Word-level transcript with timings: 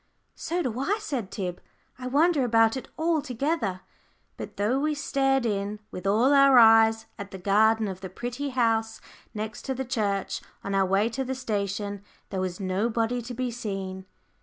"So 0.33 0.63
do 0.63 0.79
I," 0.79 0.97
said 0.99 1.29
Tib; 1.29 1.61
"I 1.99 2.07
wonder 2.07 2.43
about 2.43 2.75
it 2.75 2.87
altogether." 2.97 3.81
But 4.35 4.57
though 4.57 4.79
we 4.79 4.95
stared 4.95 5.45
in 5.45 5.79
with 5.91 6.07
all 6.07 6.33
our 6.33 6.57
eyes 6.57 7.05
at 7.19 7.29
the 7.29 7.37
garden 7.37 7.87
of 7.87 8.01
the 8.01 8.09
pretty 8.09 8.49
house 8.49 8.99
next 9.35 9.67
the 9.67 9.85
church, 9.85 10.41
on 10.63 10.73
our 10.73 10.87
way 10.87 11.07
to 11.09 11.23
the 11.23 11.35
station, 11.35 12.01
there 12.31 12.41
was 12.41 12.59
nobody 12.59 13.21
to 13.21 13.35
be 13.35 13.51
seen. 13.51 14.07